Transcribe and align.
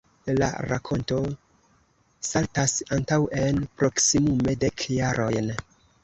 La 0.41 0.45
rakonto 0.69 1.17
saltas 2.27 2.73
antaŭen 2.97 3.59
proksimume 3.81 4.55
dek 4.63 4.87
jarojn. 4.95 5.53